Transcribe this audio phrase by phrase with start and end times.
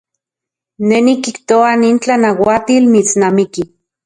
[0.87, 3.63] Ne nikijtoa nin tlanauatil mitsnamiki.